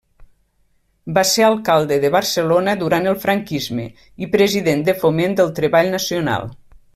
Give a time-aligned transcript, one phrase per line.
[1.17, 3.85] Va ser alcalde de Barcelona durant el franquisme
[4.27, 6.51] i president de Foment del Treball Nacional.